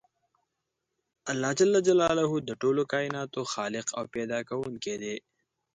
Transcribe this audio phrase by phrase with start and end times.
[1.31, 1.59] الله ج
[2.47, 5.15] د ټولو کایناتو خالق او پیدا کوونکی دی.